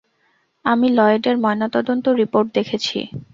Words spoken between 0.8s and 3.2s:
লয়েডের ময়নাতদন্ত রিপোর্ট দেখেছি।